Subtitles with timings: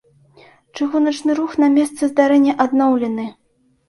[0.77, 3.27] Чыгуначны рух на месцы здарэння адноўлены.